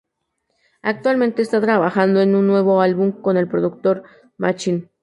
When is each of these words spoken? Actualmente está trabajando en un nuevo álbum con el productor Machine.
Actualmente 0.81 1.43
está 1.43 1.61
trabajando 1.61 2.21
en 2.21 2.33
un 2.33 2.47
nuevo 2.47 2.81
álbum 2.81 3.11
con 3.11 3.37
el 3.37 3.47
productor 3.47 4.01
Machine. 4.37 4.89